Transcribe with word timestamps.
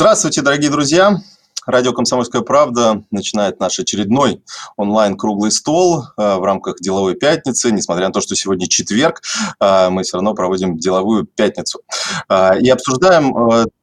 Здравствуйте, 0.00 0.42
дорогие 0.42 0.70
друзья! 0.70 1.16
Радио 1.66 1.92
«Комсомольская 1.92 2.42
правда» 2.42 3.02
начинает 3.10 3.58
наш 3.58 3.80
очередной 3.80 4.44
онлайн-круглый 4.76 5.50
стол 5.50 6.04
э, 6.16 6.36
в 6.36 6.44
рамках 6.44 6.76
деловой 6.78 7.16
пятницы. 7.16 7.72
Несмотря 7.72 8.06
на 8.06 8.12
то, 8.12 8.20
что 8.20 8.36
сегодня 8.36 8.68
четверг, 8.68 9.20
э, 9.58 9.88
мы 9.90 10.04
все 10.04 10.18
равно 10.18 10.34
проводим 10.34 10.78
деловую 10.78 11.24
пятницу. 11.24 11.80
Э, 12.28 12.60
и 12.60 12.70
обсуждаем 12.70 13.34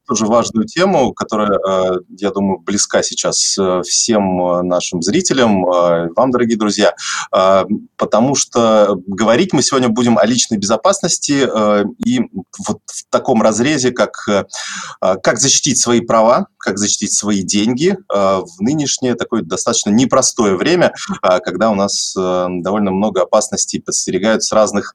тоже 0.05 0.25
важную 0.25 0.65
тему, 0.65 1.13
которая, 1.13 1.59
э, 1.59 1.99
я 2.17 2.31
думаю, 2.31 2.59
близка 2.59 3.03
сейчас 3.03 3.57
э, 3.57 3.81
всем 3.83 4.41
э, 4.45 4.61
нашим 4.61 5.01
зрителям, 5.01 5.63
вам, 5.65 6.31
дорогие 6.31 6.57
друзья, 6.57 6.93
потому 7.97 8.35
что 8.35 8.97
говорить 9.07 9.53
мы 9.53 9.61
сегодня 9.61 9.89
будем 9.89 10.17
о 10.17 10.25
личной 10.25 10.57
безопасности 10.57 11.47
и 12.05 12.21
вот 12.67 12.79
в 12.85 13.09
таком 13.09 13.41
разрезе, 13.41 13.91
как, 13.91 14.13
как 14.99 15.39
защитить 15.39 15.79
свои 15.79 16.01
права, 16.01 16.47
как 16.57 16.77
защитить 16.77 17.13
свои 17.13 17.41
деньги 17.41 17.97
в 18.09 18.61
нынешнее 18.61 19.15
такое 19.15 19.41
достаточно 19.41 19.89
непростое 19.89 20.55
время, 20.55 20.93
когда 21.21 21.71
у 21.71 21.75
нас 21.75 22.13
довольно 22.15 22.91
много 22.91 23.23
опасностей 23.23 23.81
подстерегают 23.81 24.43
с 24.43 24.51
разных 24.51 24.93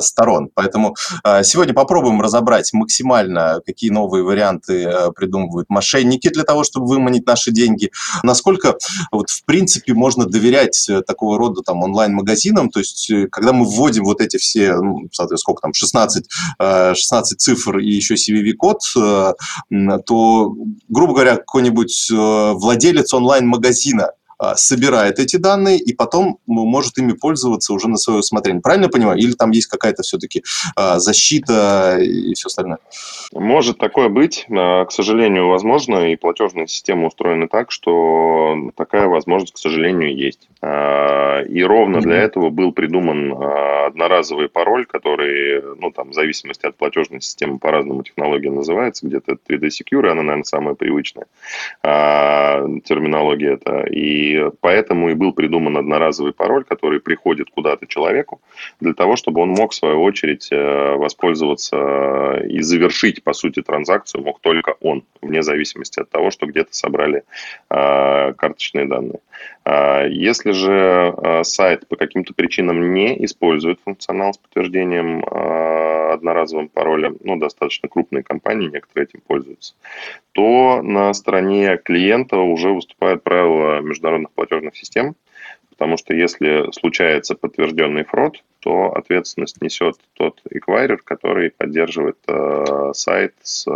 сторон. 0.00 0.50
Поэтому 0.54 0.96
сегодня 1.42 1.74
попробуем 1.74 2.20
разобрать 2.20 2.72
максимально, 2.72 3.60
какие 3.64 3.90
новые 3.90 4.24
варианты 4.24 4.47
варианты 4.48 4.84
э, 4.84 5.12
придумывают 5.12 5.68
мошенники 5.68 6.28
для 6.28 6.44
того, 6.44 6.64
чтобы 6.64 6.86
выманить 6.86 7.26
наши 7.26 7.50
деньги. 7.50 7.90
Насколько 8.22 8.76
вот 9.12 9.30
в 9.30 9.44
принципе 9.44 9.94
можно 9.94 10.26
доверять 10.26 10.88
э, 10.88 11.02
такого 11.02 11.38
рода 11.38 11.62
там 11.62 11.82
онлайн-магазинам, 11.82 12.70
то 12.70 12.80
есть 12.80 13.10
э, 13.10 13.28
когда 13.28 13.52
мы 13.52 13.64
вводим 13.64 14.04
вот 14.04 14.20
эти 14.20 14.36
все, 14.36 14.74
ну, 14.76 15.08
соответственно, 15.12 15.38
сколько 15.38 15.62
там, 15.62 15.74
16, 15.74 16.28
16 16.58 17.40
цифр 17.40 17.78
и 17.78 17.90
еще 17.90 18.14
CVV-код, 18.14 18.80
то, 20.06 20.56
грубо 20.88 21.12
говоря, 21.12 21.36
какой-нибудь 21.36 22.08
владелец 22.10 23.14
онлайн-магазина 23.14 24.12
собирает 24.54 25.18
эти 25.18 25.36
данные 25.36 25.78
и 25.78 25.92
потом 25.92 26.38
может 26.46 26.98
ими 26.98 27.12
пользоваться 27.12 27.72
уже 27.72 27.88
на 27.88 27.96
свое 27.96 28.20
усмотрение. 28.20 28.62
Правильно 28.62 28.88
понимаю? 28.88 29.18
Или 29.18 29.32
там 29.32 29.50
есть 29.50 29.66
какая-то 29.66 30.02
все-таки 30.02 30.42
а, 30.76 30.98
защита 30.98 31.98
и 32.00 32.34
все 32.34 32.46
остальное? 32.46 32.78
Может 33.32 33.78
такое 33.78 34.08
быть. 34.08 34.46
А, 34.50 34.84
к 34.84 34.92
сожалению, 34.92 35.48
возможно, 35.48 36.12
и 36.12 36.16
платежная 36.16 36.66
система 36.66 37.08
устроена 37.08 37.48
так, 37.48 37.70
что 37.70 38.70
такая 38.76 39.08
возможность, 39.08 39.54
к 39.54 39.58
сожалению, 39.58 40.16
есть. 40.16 40.48
И 40.60 41.62
ровно 41.62 42.00
для 42.00 42.16
этого 42.16 42.50
был 42.50 42.72
придуман 42.72 43.32
одноразовый 43.86 44.48
пароль, 44.48 44.86
который, 44.86 45.62
ну, 45.76 45.90
там, 45.92 46.10
в 46.10 46.14
зависимости 46.14 46.66
от 46.66 46.76
платежной 46.76 47.20
системы, 47.20 47.58
по-разному 47.58 48.02
технология 48.02 48.50
называется, 48.50 49.06
где-то 49.06 49.38
3D 49.48 49.68
Secure, 49.68 50.10
она, 50.10 50.22
наверное, 50.22 50.44
самая 50.44 50.74
привычная 50.74 51.26
терминология 52.84 53.54
это. 53.54 53.86
И 53.90 54.50
поэтому 54.60 55.10
и 55.10 55.14
был 55.14 55.32
придуман 55.32 55.76
одноразовый 55.76 56.32
пароль, 56.32 56.64
который 56.64 57.00
приходит 57.00 57.50
куда-то 57.50 57.86
человеку, 57.86 58.40
для 58.80 58.94
того, 58.94 59.16
чтобы 59.16 59.42
он 59.42 59.50
мог, 59.50 59.72
в 59.72 59.74
свою 59.74 60.02
очередь, 60.02 60.48
э, 60.50 60.94
воспользоваться 60.96 62.42
и 62.48 62.60
завершить, 62.60 63.22
по 63.22 63.32
сути, 63.32 63.62
транзакцию 63.62 64.24
мог 64.24 64.40
только 64.40 64.74
он, 64.80 65.04
вне 65.22 65.42
зависимости 65.42 66.00
от 66.00 66.10
того, 66.10 66.30
что 66.30 66.46
где-то 66.46 66.74
собрали 66.74 67.22
карточные 67.68 68.86
данные. 68.86 69.20
А, 69.64 70.06
если 70.48 70.52
же 70.52 71.14
э, 71.16 71.44
сайт 71.44 71.86
по 71.88 71.96
каким-то 71.96 72.34
причинам 72.34 72.94
не 72.94 73.24
использует 73.24 73.80
функционал 73.84 74.32
с 74.32 74.38
подтверждением 74.38 75.24
одноразовым 76.12 76.68
паролем, 76.68 77.18
ну, 77.22 77.36
достаточно 77.36 77.88
крупные 77.88 78.22
компании, 78.22 78.68
некоторые 78.68 79.04
этим 79.04 79.20
пользуются, 79.20 79.74
то 80.32 80.80
на 80.82 81.12
стороне 81.12 81.76
клиента 81.76 82.36
уже 82.36 82.70
выступают 82.70 83.22
правила 83.22 83.80
международных 83.80 84.32
платежных 84.32 84.76
систем, 84.76 85.16
потому 85.70 85.96
что 85.96 86.14
если 86.14 86.70
случается 86.72 87.34
подтвержденный 87.34 88.04
фрод, 88.04 88.42
то 88.60 88.92
ответственность 88.94 89.60
несет 89.60 89.96
тот 90.14 90.40
эквайрер, 90.50 90.98
который 91.02 91.50
поддерживает 91.50 92.16
э, 92.26 92.92
сайт 92.94 93.34
с 93.42 93.66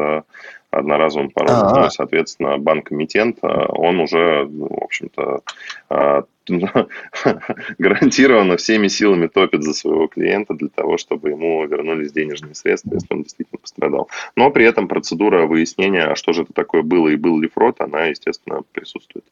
одноразовым 0.72 1.30
паролем. 1.30 1.54
А-а-а. 1.54 1.84
Ну, 1.84 1.90
соответственно, 1.90 2.58
банк-эмитент, 2.58 3.38
э, 3.42 3.46
он 3.68 4.00
уже, 4.00 4.46
ну, 4.50 4.68
в 4.68 4.84
общем-то, 4.84 5.42
э, 5.90 6.22
гарантированно 7.78 8.56
всеми 8.56 8.88
силами 8.88 9.26
топит 9.26 9.62
за 9.62 9.74
своего 9.74 10.06
клиента 10.06 10.54
для 10.54 10.68
того, 10.68 10.98
чтобы 10.98 11.30
ему 11.30 11.64
вернулись 11.66 12.12
денежные 12.12 12.54
средства, 12.54 12.94
если 12.94 13.06
он 13.10 13.22
действительно 13.22 13.58
пострадал. 13.58 14.08
Но 14.36 14.50
при 14.50 14.64
этом 14.64 14.88
процедура 14.88 15.46
выяснения, 15.46 16.04
а 16.04 16.16
что 16.16 16.32
же 16.32 16.42
это 16.42 16.52
такое 16.52 16.82
было 16.82 17.08
и 17.08 17.16
был 17.16 17.40
ли 17.40 17.48
фрод, 17.48 17.76
она, 17.80 18.06
естественно, 18.06 18.62
присутствует. 18.72 19.24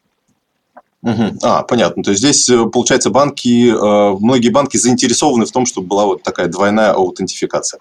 Угу. 1.03 1.38
А, 1.43 1.62
понятно. 1.62 2.03
То 2.03 2.10
есть 2.10 2.22
здесь, 2.22 2.48
э, 2.50 2.66
получается, 2.66 3.10
банки, 3.10 3.72
многие 4.21 4.50
банки 4.50 4.77
заинтересованы 4.77 5.47
в 5.47 5.50
том, 5.50 5.65
чтобы 5.65 5.88
была 5.88 6.04
вот 6.04 6.22
такая 6.22 6.47
двойная 6.47 6.92
аутентификация. 6.92 7.81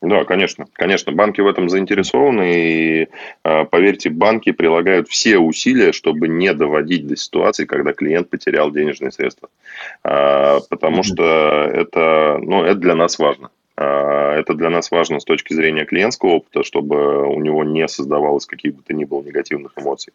Да, 0.00 0.24
конечно, 0.24 0.66
конечно, 0.74 1.10
банки 1.10 1.40
в 1.40 1.48
этом 1.48 1.68
заинтересованы, 1.68 2.52
и, 2.54 3.08
а, 3.42 3.64
поверьте, 3.64 4.10
банки 4.10 4.52
прилагают 4.52 5.08
все 5.08 5.38
усилия, 5.38 5.90
чтобы 5.92 6.28
не 6.28 6.54
доводить 6.54 7.08
до 7.08 7.16
ситуации, 7.16 7.64
когда 7.64 7.92
клиент 7.92 8.30
потерял 8.30 8.70
денежные 8.70 9.10
средства, 9.10 9.48
а, 10.04 10.60
потому 10.70 11.02
что 11.02 11.24
это, 11.24 12.38
ну, 12.40 12.62
это 12.62 12.76
для 12.76 12.94
нас 12.94 13.18
важно. 13.18 13.50
А, 13.76 14.36
это 14.36 14.54
для 14.54 14.70
нас 14.70 14.92
важно 14.92 15.18
с 15.18 15.24
точки 15.24 15.52
зрения 15.52 15.84
клиентского 15.84 16.30
опыта, 16.30 16.62
чтобы 16.62 17.26
у 17.26 17.40
него 17.40 17.64
не 17.64 17.88
создавалось 17.88 18.46
каких 18.46 18.76
бы 18.76 18.82
то 18.82 18.94
ни 18.94 19.04
было 19.04 19.22
негативных 19.22 19.72
эмоций. 19.76 20.12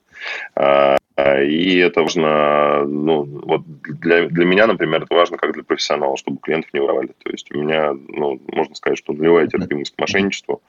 И 1.16 1.78
это 1.78 2.02
важно, 2.02 2.86
ну, 2.86 3.24
вот 3.24 3.62
для, 3.84 4.28
для 4.28 4.46
меня, 4.46 4.66
например, 4.66 5.04
это 5.04 5.14
важно 5.14 5.38
как 5.38 5.54
для 5.54 5.64
профессионала, 5.64 6.18
чтобы 6.18 6.40
клиентов 6.40 6.74
не 6.74 6.80
воровали. 6.80 7.12
То 7.24 7.30
есть 7.30 7.52
у 7.52 7.60
меня, 7.60 7.94
ну, 8.08 8.42
можно 8.48 8.74
сказать, 8.74 8.98
что 8.98 9.14
нулевая 9.14 9.46
терпимость 9.46 9.96
к 9.96 10.00
мошенничеству, 10.00 10.64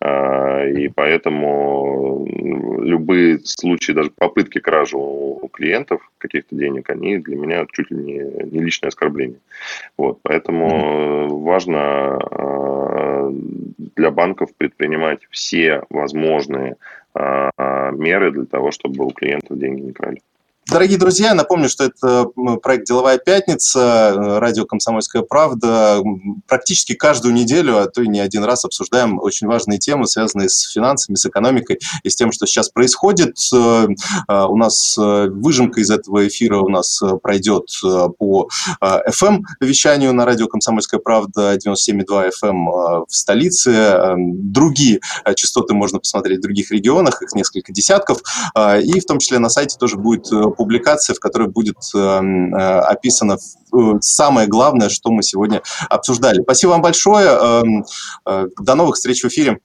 а, 0.00 0.64
и 0.64 0.88
поэтому 0.88 2.26
любые 2.82 3.40
случаи, 3.40 3.92
даже 3.92 4.10
попытки 4.10 4.58
кражи 4.58 4.96
у 4.96 5.48
клиентов 5.52 6.10
каких-то 6.16 6.56
денег, 6.56 6.88
они 6.88 7.18
для 7.18 7.36
меня 7.36 7.66
чуть 7.70 7.90
ли 7.90 7.96
не, 7.98 8.18
не 8.50 8.60
личное 8.60 8.88
оскорбление. 8.88 9.38
Вот, 9.98 10.20
поэтому 10.22 11.42
важно 11.42 12.16
а, 12.16 13.30
для 13.96 14.10
банков 14.10 14.48
предпринимать 14.56 15.20
все 15.30 15.82
возможные 15.90 16.72
а, 16.72 16.76
меры 17.14 18.30
для 18.30 18.44
того, 18.44 18.70
чтобы 18.70 19.04
у 19.04 19.10
клиентов 19.10 19.58
деньги 19.58 19.80
не 19.82 19.92
крали. 19.92 20.20
Дорогие 20.70 20.98
друзья, 20.98 21.34
напомню, 21.34 21.68
что 21.68 21.82
это 21.82 22.26
проект 22.62 22.86
«Деловая 22.86 23.18
пятница», 23.18 24.14
радио 24.38 24.66
«Комсомольская 24.66 25.22
правда». 25.22 26.00
Практически 26.46 26.94
каждую 26.94 27.34
неделю, 27.34 27.78
а 27.78 27.88
то 27.88 28.02
и 28.02 28.06
не 28.06 28.20
один 28.20 28.44
раз 28.44 28.64
обсуждаем 28.64 29.18
очень 29.18 29.48
важные 29.48 29.80
темы, 29.80 30.06
связанные 30.06 30.48
с 30.48 30.60
финансами, 30.70 31.16
с 31.16 31.26
экономикой 31.26 31.80
и 32.04 32.08
с 32.08 32.14
тем, 32.14 32.30
что 32.30 32.46
сейчас 32.46 32.68
происходит. 32.68 33.36
Э, 33.52 33.88
э, 34.28 34.44
у 34.44 34.56
нас 34.56 34.96
э, 34.96 35.26
выжимка 35.28 35.80
из 35.80 35.90
этого 35.90 36.28
эфира 36.28 36.58
у 36.58 36.68
нас 36.68 37.02
пройдет 37.20 37.66
по 38.18 38.48
FM-вещанию 38.80 40.12
на 40.12 40.24
радио 40.24 40.46
«Комсомольская 40.46 41.00
правда» 41.00 41.56
97,2 41.56 42.30
FM 42.42 43.06
в 43.08 43.12
столице. 43.12 44.14
Другие 44.16 45.00
частоты 45.34 45.74
можно 45.74 45.98
посмотреть 45.98 46.38
в 46.38 46.42
других 46.42 46.70
регионах, 46.70 47.22
их 47.22 47.34
несколько 47.34 47.72
десятков. 47.72 48.20
И 48.56 49.00
в 49.00 49.04
том 49.04 49.18
числе 49.18 49.40
на 49.40 49.48
сайте 49.48 49.76
тоже 49.76 49.96
будет 49.96 50.30
публикация, 50.60 51.14
в 51.14 51.20
которой 51.20 51.48
будет 51.48 51.78
эм, 51.94 52.54
э, 52.54 52.80
описано 52.80 53.38
э, 53.38 53.76
самое 54.02 54.46
главное, 54.46 54.90
что 54.90 55.10
мы 55.10 55.22
сегодня 55.22 55.62
обсуждали. 55.88 56.42
Спасибо 56.42 56.72
вам 56.72 56.82
большое. 56.82 57.28
Эм, 57.28 57.84
э, 58.26 58.46
до 58.58 58.74
новых 58.74 58.96
встреч 58.96 59.24
в 59.24 59.28
эфире. 59.28 59.58